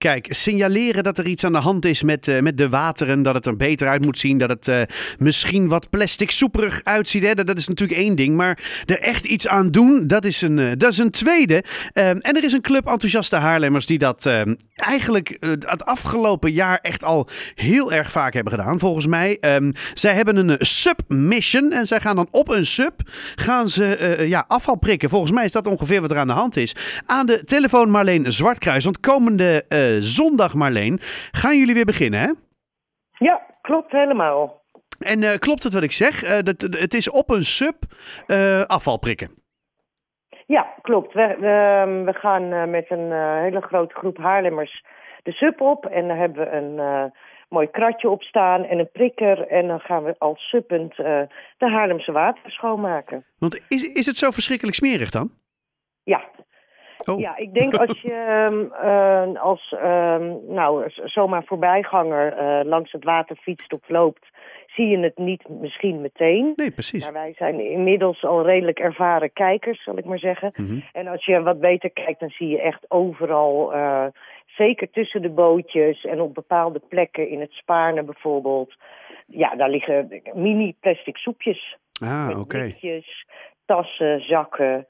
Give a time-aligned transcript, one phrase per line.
[0.00, 3.34] Kijk, signaleren dat er iets aan de hand is met, uh, met de wateren, dat
[3.34, 4.82] het er beter uit moet zien, dat het uh,
[5.18, 7.22] misschien wat plastic soeperig uitziet.
[7.22, 7.34] Hè?
[7.34, 10.72] Dat, is natuurlijk één ding, maar er echt iets aan doen, dat is een, uh,
[10.76, 11.64] dat is een tweede.
[11.92, 16.78] Ehm, en er is een club enthousiaste Haarlemmers die dat ehm, eigenlijk het afgelopen jaar
[16.82, 19.38] echt al heel erg vaak hebben gedaan, volgens mij.
[19.40, 23.00] Um, zij hebben een submission en zij gaan dan op een sub,
[23.34, 25.08] gaan ze ja, afval prikken.
[25.08, 26.74] Volgens mij is dat ongeveer wat er aan de hand is.
[27.06, 29.64] Aan de telefoon Marleen Zwartkruis, want komende
[29.98, 30.98] zondag, Marleen,
[31.30, 32.30] gaan jullie weer beginnen, hè?
[33.18, 34.62] Ja, klopt helemaal.
[34.98, 36.24] En uh, klopt het wat ik zeg?
[36.24, 37.76] Uh, dat, het is op een sub
[38.26, 39.30] uh, afval prikken.
[40.46, 41.14] Ja, klopt.
[41.14, 43.12] We, we, we gaan met een
[43.42, 44.84] hele grote groep Haarlemmers
[45.22, 45.86] de sub op.
[45.86, 47.12] En daar hebben we een
[47.48, 49.46] mooi kratje op staan en een prikker.
[49.46, 51.28] En dan gaan we als suppend de
[51.58, 53.24] Haarlemse water schoonmaken.
[53.38, 55.30] Want is, is het zo verschrikkelijk smerig dan?
[56.02, 56.28] Ja,
[57.08, 57.20] Oh.
[57.20, 58.68] Ja, ik denk als je
[59.34, 60.16] uh, als uh,
[60.48, 64.26] nou, zomaar voorbijganger uh, langs het water fietst of loopt,
[64.66, 66.52] zie je het niet misschien meteen.
[66.56, 67.04] Nee, precies.
[67.04, 70.52] Maar wij zijn inmiddels al redelijk ervaren kijkers, zal ik maar zeggen.
[70.56, 70.78] Mhm.
[70.92, 74.06] En als je wat beter kijkt, dan zie je echt overal, uh,
[74.46, 78.74] zeker tussen de bootjes en op bepaalde plekken in het Spaarne bijvoorbeeld.
[79.26, 81.76] Ja, daar liggen mini plastic soepjes.
[82.02, 82.40] Ah, oké.
[82.40, 83.02] Okay.
[83.64, 84.86] tassen, zakken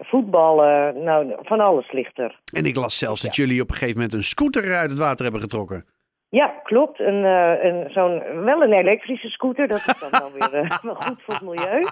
[0.00, 2.40] voetballen, nou, van alles ligt er.
[2.52, 5.22] En ik las zelfs dat jullie op een gegeven moment een scooter uit het water
[5.22, 5.84] hebben getrokken.
[6.28, 7.00] Ja, klopt.
[7.00, 10.94] Een, uh, een, zo'n, wel een elektrische scooter, dat is dan wel weer uh, wel
[10.94, 11.82] goed voor het milieu.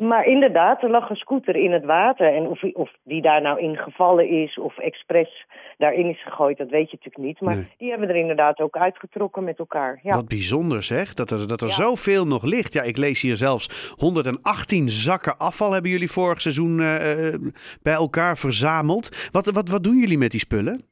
[0.00, 2.34] Maar inderdaad, er lag een scooter in het water.
[2.34, 5.46] En of, of die daar nou in gevallen is of expres
[5.78, 7.40] daarin is gegooid, dat weet je natuurlijk niet.
[7.40, 7.68] Maar Nee.
[7.78, 10.00] die hebben er inderdaad ook uitgetrokken met elkaar.
[10.02, 10.14] Ja.
[10.14, 11.74] Wat bijzonder zeg, dat er, dat er Ja.
[11.74, 12.72] zoveel nog ligt.
[12.72, 17.40] Ja, ik lees hier zelfs 118 zakken afval hebben jullie vorig seizoen eh, eh,
[17.82, 19.28] bij elkaar verzameld.
[19.32, 20.88] Wat, wat, wat doen jullie met die spullen?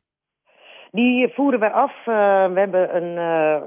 [0.91, 1.93] Die voeren wij af.
[2.07, 3.17] eh, we hebben een,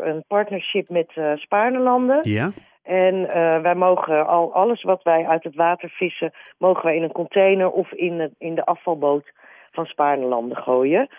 [0.08, 2.19] een partnership met eh Spaarnelanden.
[2.22, 2.52] Ja?
[2.84, 7.03] En eh, wij mogen al alles wat wij uit het water vissen, mogen wij in
[7.03, 9.31] een container of in, het, in de afvalboot
[9.72, 11.09] van Spaarnelanden gooien.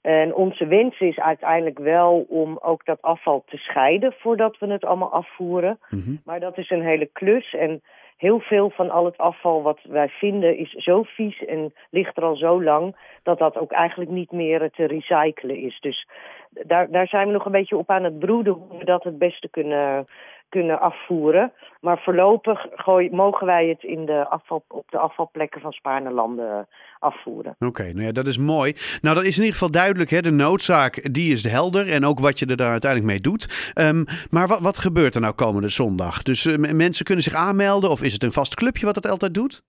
[0.00, 4.84] En onze wens is uiteindelijk wel om ook dat afval te scheiden voordat we het
[4.84, 5.78] allemaal afvoeren.
[5.90, 6.14] Mhm.
[6.24, 7.82] Maar dat is een hele klus en
[8.16, 12.22] heel veel van al het afval wat wij vinden is zo vies en ligt er
[12.22, 15.80] al zo lang dat dat ook eigenlijk niet meer te recyclen is.
[15.80, 16.08] Dus
[16.50, 19.18] daar, daar zijn we nog een beetje op aan het broeden hoe we dat het
[19.18, 20.06] beste kunnen,
[20.50, 21.52] kunnen afvoeren.
[21.80, 26.68] Maar voorlopig gooi, mogen wij het in de afval, op de afvalplekken van Spaarnelanden
[26.98, 27.54] afvoeren.
[27.58, 28.72] Oké, nou ja, dat is mooi.
[29.02, 30.10] Nou, dat is in ieder geval duidelijk.
[30.10, 30.20] Hè?
[30.20, 31.88] De noodzaak, die is helder.
[31.88, 33.72] En ook wat je er daar uiteindelijk mee doet.
[33.74, 36.22] Ehm, maar wat, wat gebeurt er nou komende zondag?
[36.22, 37.90] Dus eh, mensen kunnen zich aanmelden?
[37.90, 39.62] Of is het een vast clubje wat dat altijd doet?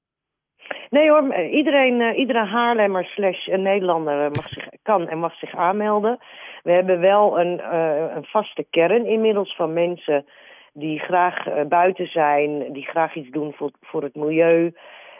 [0.89, 5.35] Nee hoor, eh, iedereen, eh, iedere Haarlemmer slash Nederlander eh, mag zich, kan en mag
[5.35, 6.19] zich aanmelden.
[6.63, 10.25] We hebben wel een, eh, een vaste kern inmiddels van mensen
[10.73, 14.73] die graag eh, buiten zijn, die graag iets doen voor, voor het milieu.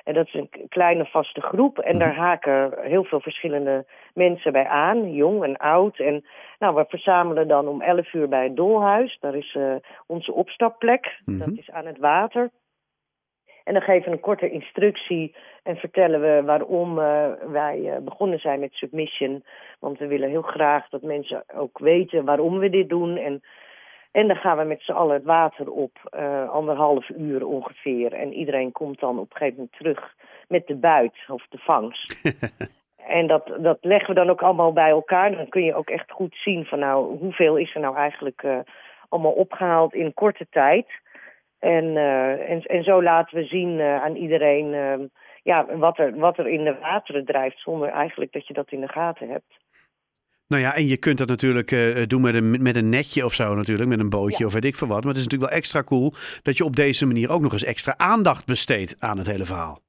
[0.03, 1.79] En dat is een kleine vaste groep.
[1.79, 6.00] En daar haken heel veel verschillende mensen bij aan, jong en oud.
[6.00, 6.25] En
[6.59, 9.17] nou, we verzamelen dan om 11 uur bij het Dolhuis.
[9.19, 9.75] Daar is eh,
[10.07, 11.19] onze opstapplek.
[11.25, 11.38] Mhm.
[11.38, 12.50] Dat is aan het water.
[13.63, 18.59] En dan geven we een korte instructie en vertellen we waarom eh, wij begonnen zijn
[18.59, 19.44] met submission.
[19.79, 23.18] Want we willen heel graag dat mensen ook weten waarom we dit doen.
[23.18, 23.41] En,
[24.12, 28.14] en dan gaan we met z'n allen het water op, eh, anderhalf uur ongeveer.
[28.14, 30.16] En iedereen komt dan op een gegeven moment terug
[30.48, 32.10] met de buit of de vangst.
[33.08, 35.36] En dat, dat leggen we dan ook allemaal bij elkaar.
[35.36, 38.60] Dan kun je ook echt goed zien van nou, hoeveel is er nou eigenlijk eh,
[39.10, 40.88] allemaal opgehaald in korte tijd.
[41.60, 44.70] En, eh, en, en zo laten we zien aan iedereen
[45.44, 48.82] ja, wat, er, wat er in de wateren drijft, zonder eigenlijk dat je dat in
[48.82, 49.60] de gaten hebt.
[50.51, 53.34] Nou ja, en je kunt dat natuurlijk eh, doen met een, met een netje of
[53.34, 53.89] zo natuurlijk.
[53.89, 54.45] Met een bootje Ja.
[54.45, 55.03] of weet ik veel wat.
[55.03, 57.63] Maar het is natuurlijk wel extra cool dat je op deze manier ook nog eens
[57.63, 59.81] extra aandacht besteedt aan het hele verhaal.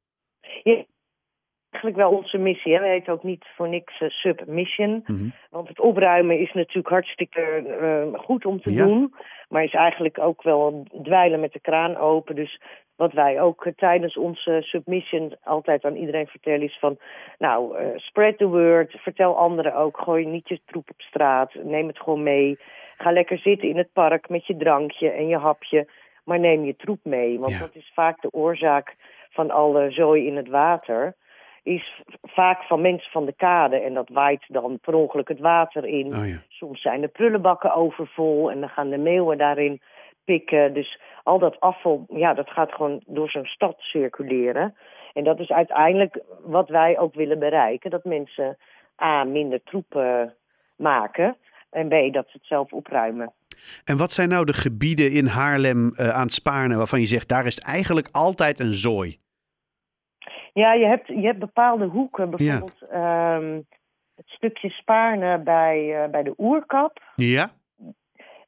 [0.63, 0.85] Ja,
[1.73, 2.75] eigenlijk wel onze missie.
[2.75, 2.81] Hè?
[2.81, 5.03] We heten ook niet voor niks eh, submission.
[5.07, 5.29] Mhm.
[5.51, 7.41] Want het opruimen is natuurlijk hartstikke
[7.81, 8.85] eh, goed om te Ja.
[8.85, 9.15] doen.
[9.49, 12.35] Maar is eigenlijk ook wel dweilen met de kraan open.
[12.35, 12.61] Dus
[12.97, 16.99] wat wij ook eh, tijdens onze submission altijd aan iedereen vertellen is van...
[17.39, 18.93] Nou, spread the word.
[18.99, 19.99] Vertel anderen ook.
[19.99, 21.55] Gooi niet je troep op straat.
[21.63, 22.59] Neem het gewoon mee.
[22.97, 25.89] Ga lekker zitten in het park met je drankje en je hapje.
[26.25, 27.39] Maar neem je troep mee.
[27.39, 27.59] Want Ja.
[27.59, 28.95] dat is vaak de oorzaak
[29.31, 31.15] van alle zooi in het water
[31.63, 33.77] is vaak van mensen van de kade.
[33.77, 36.07] En dat waait dan per ongeluk het water in.
[36.07, 36.43] Oh ja.
[36.49, 39.81] Soms zijn de prullenbakken overvol en dan gaan de meeuwen daarin
[40.25, 40.75] pikken.
[40.75, 44.75] Dus al dat afval, ja, dat gaat gewoon door zo'n stad circuleren.
[45.13, 47.91] En dat is uiteindelijk wat wij ook willen bereiken.
[47.91, 48.57] Dat mensen
[49.03, 50.23] A, minder troep eh,
[50.77, 51.37] maken.
[51.71, 53.33] En B, dat ze het zelf opruimen.
[53.85, 57.29] En wat zijn nou de gebieden in Haarlem eh, aan het Spaarne waarvan je zegt,
[57.29, 59.21] daar is het eigenlijk altijd een zooi?
[60.53, 62.31] Ja, je hebt, je hebt bepaalde hoeken.
[62.31, 63.61] Bijvoorbeeld ehm,
[64.17, 67.01] het stukje Spaarne bij, eh, bij de Oerkap.
[67.17, 67.51] Ja?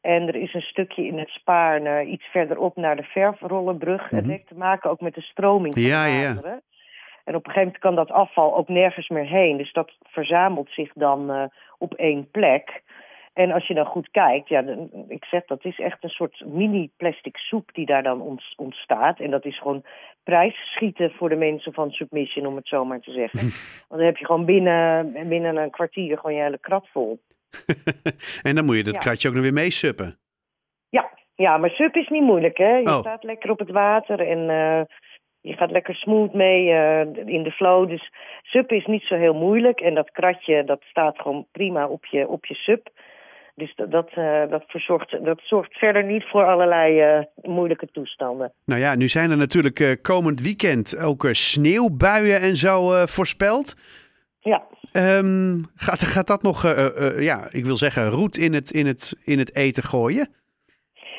[0.01, 4.11] En er is een stukje in het Spaarne iets verderop naar de Verfrollenbrug.
[4.11, 4.31] Het Mhm.
[4.31, 6.61] heeft te maken ook met de stroming van Ja, de ja.
[7.25, 9.56] En op een gegeven moment kan dat afval ook nergens meer heen.
[9.56, 11.45] Dus dat verzamelt zich dan eh,
[11.79, 12.83] op één plek.
[13.34, 14.64] En als je dan goed kijkt, ja,
[15.08, 19.20] ik zeg dat is echt een soort mini-plastic soep die daar dan ont- ontstaat.
[19.20, 19.84] En dat is gewoon
[20.22, 23.40] prijsschieten voor de mensen van Submission, om het zo maar te zeggen.
[23.88, 27.19] Want dan heb je gewoon binnen, binnen een kwartier gewoon je hele krat vol.
[28.42, 29.00] en dan moet je dat Ja.
[29.00, 30.19] kratje ook nog weer meesuppen.
[30.88, 32.76] Ja, ja, maar sup is niet moeilijk, hè?
[32.76, 33.00] Je Oh.
[33.00, 34.82] staat lekker op het water en eh,
[35.40, 37.88] je gaat lekker smooth mee eh, in de flow.
[37.88, 39.81] Dus sup is niet zo heel moeilijk.
[39.81, 42.88] En dat kratje, dat staat gewoon prima op je, op je sup.
[43.56, 48.53] Dus dat, dat, eh, dat, verzorgt, dat zorgt verder niet voor allerlei eh, moeilijke toestanden.
[48.65, 53.75] Nou ja, nu zijn er natuurlijk eh, komend weekend ook sneeuwbuien en zo voorspeld.
[54.41, 54.62] Ja,
[54.93, 56.62] Ehm, gaat, gaat dat nog,
[57.19, 60.29] ja, ik wil zeggen, roet in het, in, het, in het eten gooien?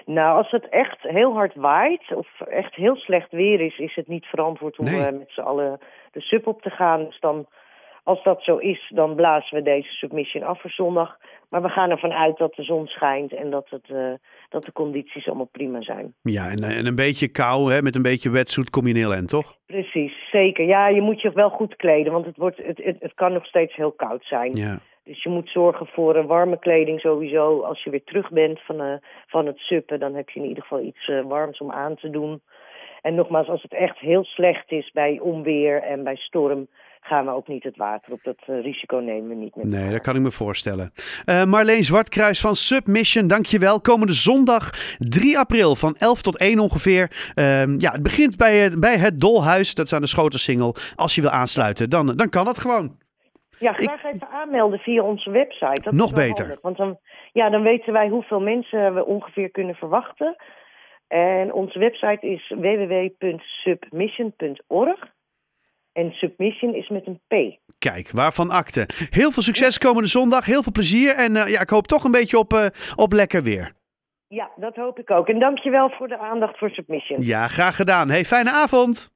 [0.05, 4.07] nou als het echt heel hard waait of echt heel slecht weer is, is het
[4.07, 5.11] niet verantwoord om Nee.
[5.11, 5.79] met z'n allen
[6.11, 7.05] de sub op te gaan.
[7.05, 7.47] Dus dan,
[8.05, 11.17] als dat zo is, dan blazen we deze submission af voor zondag.
[11.49, 14.13] Maar we gaan ervan uit dat de zon schijnt en dat, het, eh,
[14.49, 16.13] dat de condities allemaal prima zijn.
[16.21, 19.13] Ja, en, en een beetje kou, hè, met een beetje wetsuit kom je een heel
[19.13, 19.57] eind, toch?
[19.65, 20.65] Precies, zeker.
[20.65, 23.45] Ja, je moet je wel goed kleden, want het, wordt, het, het, het kan nog
[23.45, 24.55] steeds heel koud zijn.
[24.55, 24.79] Ja.
[25.03, 27.61] Dus je moet zorgen voor een warme kleding sowieso.
[27.61, 28.93] Als je weer terug bent van, eh,
[29.27, 32.09] van het suppen, dan heb je in ieder geval iets eh, warms om aan te
[32.09, 32.41] doen.
[33.01, 36.67] En nogmaals, als het echt heel slecht is bij onweer en bij storm,
[37.05, 38.19] gaan we ook niet het water op.
[38.23, 40.91] Dat eh, risico nemen we niet met Nee, dat kan ik me voorstellen.
[41.25, 43.81] Eh, Marleen Zwartkruis van Submission, dankjewel.
[43.81, 47.31] Komende zondag 3 april van 11 tot 1 ongeveer.
[47.33, 50.75] Ehm, ja, het begint bij het, bij het Dolhuis, dat is aan de Schotensingel.
[50.95, 52.97] Als je wil aansluiten, dan, dan kan dat gewoon.
[53.59, 55.81] Ja, graag even aanmelden via onze website.
[55.81, 56.45] Dat Nog beter.
[56.45, 56.99] handig, want dan,
[57.33, 60.35] ja, dan weten wij hoeveel mensen we ongeveer kunnen verwachten.
[61.07, 65.13] En onze website is www.submission.org.
[65.95, 67.59] En submission is met een P.
[67.77, 68.87] Kijk, waarvan akte.
[69.09, 71.15] Heel veel succes komende zondag, heel veel plezier.
[71.15, 72.65] En eh, ja, ik hoop toch een beetje op, eh,
[72.95, 73.73] op lekker weer.
[74.27, 75.27] Ja, dat hoop ik ook.
[75.27, 77.21] En dankjewel voor de aandacht voor submission.
[77.21, 78.09] Ja, graag gedaan.
[78.09, 79.14] Hey, fijne avond.